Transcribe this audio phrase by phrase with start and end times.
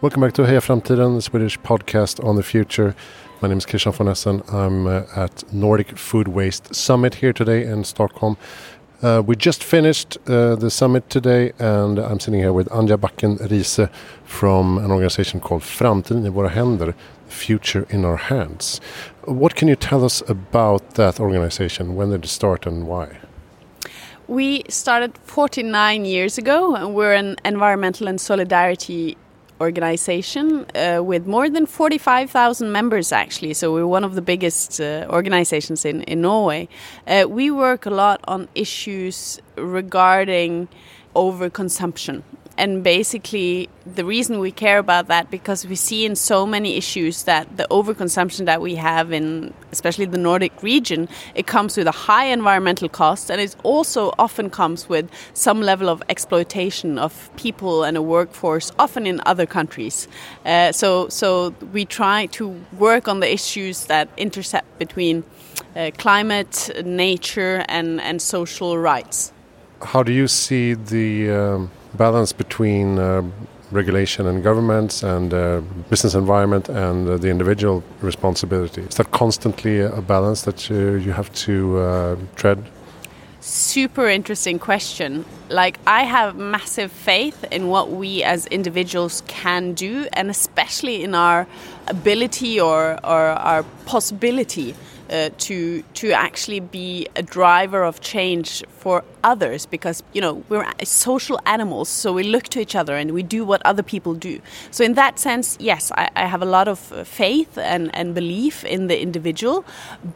[0.00, 2.94] Welcome back to Heja Framtiden, the Swedish podcast on the future.
[3.42, 4.44] My name is Christian von Essen.
[4.46, 8.36] I'm uh, at Nordic Food Waste Summit here today in Stockholm.
[9.02, 13.40] Uh, we just finished uh, the summit today, and I'm sitting here with Anja Bakken
[13.40, 13.90] Riise
[14.24, 16.94] from an organization called Framtiden i våra händer,
[17.26, 18.80] Future in Our Hands.
[19.24, 21.96] What can you tell us about that organization?
[21.96, 23.18] When did it start and why?
[24.28, 29.16] We started 49 years ago, and we're an environmental and solidarity
[29.60, 33.54] organization uh, with more than 45,000 members actually.
[33.54, 36.68] So we're one of the biggest uh, organizations in, in Norway.
[37.06, 40.68] Uh, we work a lot on issues regarding
[41.14, 42.22] overconsumption
[42.58, 47.22] and basically the reason we care about that because we see in so many issues
[47.22, 51.92] that the overconsumption that we have in especially the Nordic region it comes with a
[51.92, 57.84] high environmental cost and it also often comes with some level of exploitation of people
[57.84, 60.08] and a workforce often in other countries.
[60.44, 65.22] Uh, so so we try to work on the issues that intercept between
[65.76, 69.32] uh, climate nature and and social rights.
[69.80, 73.22] How do you see the um balance between uh,
[73.70, 78.82] regulation and governments and uh, business environment and uh, the individual responsibility?
[78.82, 82.64] Is that constantly a balance that you, you have to uh, tread?
[83.40, 85.24] Super interesting question.
[85.48, 91.14] Like, I have massive faith in what we as individuals can do, and especially in
[91.14, 91.46] our
[91.86, 94.74] ability or, or our possibility
[95.10, 100.66] uh, to to actually be a driver of change for others because you know we're
[100.84, 104.40] social animals so we look to each other and we do what other people do.
[104.70, 108.14] So in that sense yes I, I have a lot of uh, faith and, and
[108.14, 109.64] belief in the individual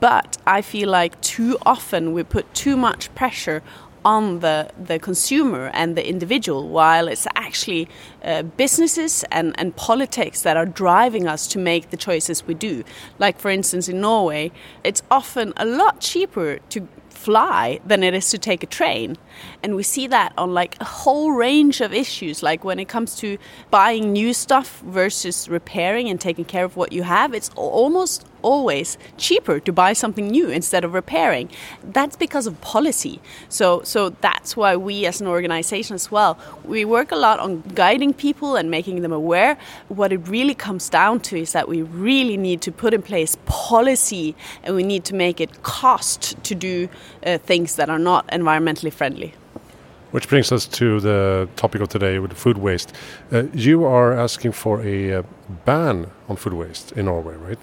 [0.00, 3.62] but I feel like too often we put too much pressure
[4.04, 7.88] on the, the consumer and the individual, while it's actually
[8.24, 12.84] uh, businesses and, and politics that are driving us to make the choices we do.
[13.18, 14.52] Like, for instance, in Norway,
[14.84, 19.16] it's often a lot cheaper to fly than it is to take a train.
[19.62, 23.14] And we see that on like a whole range of issues, like when it comes
[23.16, 23.38] to
[23.70, 28.98] buying new stuff versus repairing and taking care of what you have, it's almost always
[29.16, 31.50] cheaper to buy something new instead of repairing.
[31.82, 33.20] That's because of policy.
[33.48, 37.62] So so that's why we as an organization as well, we work a lot on
[37.74, 39.56] guiding people and making them aware.
[39.88, 43.36] What it really comes down to is that we really need to put in place
[43.46, 46.88] policy and we need to make it cost to do
[47.26, 49.34] uh, things that are not environmentally friendly.
[50.12, 52.92] Which brings us to the topic of today with food waste.
[53.32, 55.22] Uh, you are asking for a uh,
[55.64, 57.58] ban on food waste in Norway, right?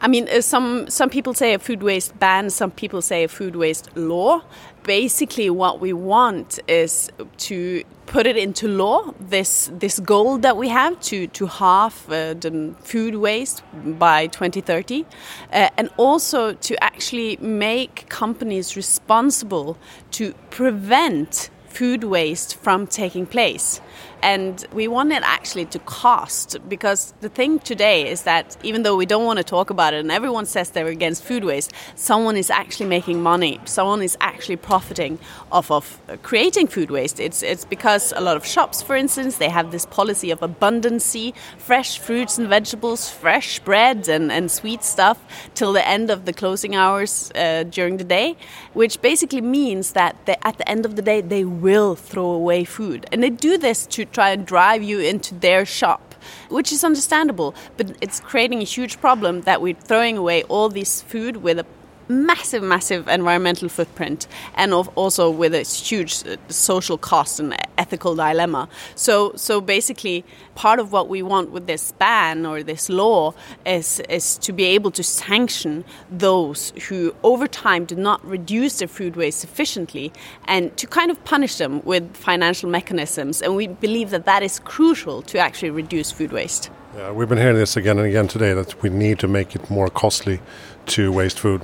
[0.00, 3.28] I mean, uh, some some people say a food waste ban, some people say a
[3.28, 4.42] food waste law.
[4.82, 9.14] Basically, what we want is to put it into law.
[9.20, 15.06] This this goal that we have to to halve uh, the food waste by 2030,
[15.52, 19.76] uh, and also to actually make companies responsible
[20.10, 23.80] to prevent food waste from taking place.
[24.22, 28.96] And we want it actually to cost because the thing today is that even though
[28.96, 32.36] we don't want to talk about it and everyone says they're against food waste, someone
[32.36, 33.58] is actually making money.
[33.64, 35.18] Someone is actually profiting
[35.50, 37.18] off of creating food waste.
[37.18, 41.34] It's it's because a lot of shops, for instance, they have this policy of abundancy,
[41.58, 45.18] fresh fruits and vegetables, fresh bread and, and sweet stuff
[45.54, 48.36] till the end of the closing hours uh, during the day,
[48.72, 53.06] which basically means that at the end of the day they will throw away food.
[53.10, 56.14] And they do this to try and drive you into their shop
[56.48, 61.02] which is understandable but it's creating a huge problem that we're throwing away all this
[61.02, 61.66] food with a
[62.08, 68.68] massive, massive environmental footprint, and also with a huge uh, social cost and ethical dilemma.
[68.94, 70.24] So, so basically,
[70.54, 73.34] part of what we want with this ban or this law
[73.66, 78.88] is is to be able to sanction those who, over time, do not reduce their
[78.88, 80.12] food waste sufficiently,
[80.46, 83.42] and to kind of punish them with financial mechanisms.
[83.42, 86.70] And we believe that that is crucial to actually reduce food waste.
[86.94, 89.70] Yeah, we've been hearing this again and again today that we need to make it
[89.70, 90.40] more costly
[90.88, 91.62] to waste food.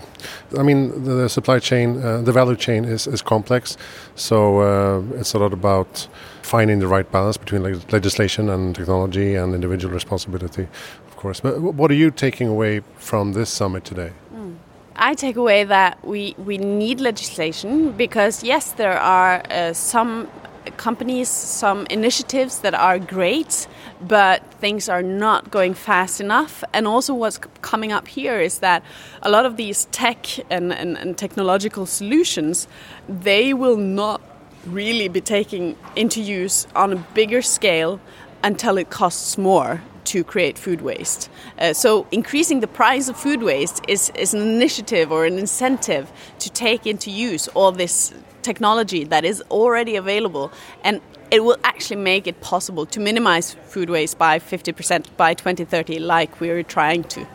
[0.59, 3.77] I mean, the, the supply chain, uh, the value chain is, is complex,
[4.15, 6.09] so uh, it's a lot about
[6.41, 10.67] finding the right balance between leg legislation and technology and individual responsibility,
[11.09, 11.41] of course.
[11.41, 14.13] But what are you taking away from this summit today?
[14.35, 14.57] Mm.
[14.97, 20.29] I take away that we, we need legislation because, yes, there are uh, some
[20.77, 23.67] companies, some initiatives that are great,
[24.01, 26.63] but things are not going fast enough.
[26.73, 28.83] And also, what's coming up here is that
[29.23, 32.69] a lot of these tech and, and, and technological solutions
[33.09, 34.21] they will not
[34.67, 38.01] really be taken into use on a bigger scale
[38.43, 41.29] until it costs more to create food waste.
[41.59, 46.11] Uh, so increasing the price of food waste is, is an initiative or an incentive
[46.39, 50.51] to take into use all this technology that is already available
[50.83, 51.01] and
[51.31, 56.41] it will actually make it possible to minimize food waste by 50% by 2030 like
[56.41, 57.27] we're trying to.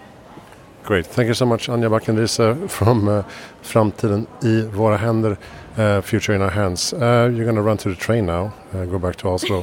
[0.86, 1.08] Great.
[1.08, 3.24] Thank you so much Anja Bakken from uh,
[3.62, 5.38] Framtiden i våra händer
[5.78, 6.94] uh, future in our hands.
[6.94, 7.00] Uh,
[7.34, 9.62] you're going to run to the train now, uh, go back to Oslo.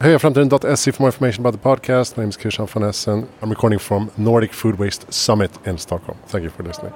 [0.00, 2.16] hey, framtiden.se for more information about the podcast.
[2.16, 3.28] My name is Christian von Essen.
[3.40, 6.18] I'm recording from Nordic Food Waste Summit in Stockholm.
[6.26, 6.92] Thank you for listening.